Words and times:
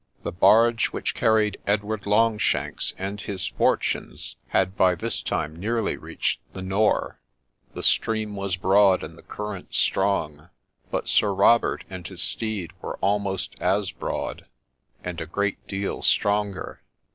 The 0.23 0.31
barge 0.31 0.87
which 0.87 1.13
carried 1.13 1.59
Edward 1.67 2.07
Longshanks 2.07 2.91
and 2.97 3.21
his 3.21 3.45
fortunes 3.45 4.29
60 4.29 4.29
GREY 4.29 4.31
DOLPHIN 4.49 4.59
had 4.61 4.75
by 4.75 4.95
this 4.95 5.21
time 5.21 5.55
nearly 5.55 5.95
reached 5.95 6.39
the 6.53 6.63
Nore; 6.63 7.19
the 7.75 7.83
stream 7.83 8.35
was 8.35 8.55
broad 8.55 9.03
and 9.03 9.15
the 9.15 9.21
current 9.21 9.75
strong, 9.75 10.49
but 10.89 11.07
Sir 11.07 11.31
Robert 11.35 11.83
and 11.87 12.07
his 12.07 12.23
steed 12.23 12.71
were 12.81 12.97
almost 12.97 13.53
as 13.59 13.91
broad, 13.91 14.47
aud 15.05 15.21
a 15.21 15.27
great 15.27 15.67
deal 15.67 16.01
stronger. 16.01 16.81